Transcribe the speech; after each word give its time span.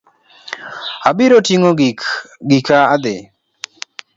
Abiro 1.09 1.37
ting'o 1.47 1.69
gika 2.49 2.77
adhi. 2.93 3.15